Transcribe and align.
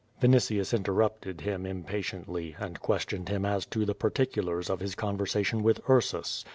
Vinitius 0.19 0.73
interrupted 0.75 1.41
him 1.41 1.63
impatiently, 1.63 2.55
and 2.57 2.79
questioned 2.79 3.29
him 3.29 3.45
as 3.45 3.67
to 3.67 3.85
the 3.85 3.93
particulars 3.93 4.67
of 4.67 4.79
his 4.79 4.95
conversation 4.95 5.61
with 5.61 5.79
Ursus. 5.87 6.43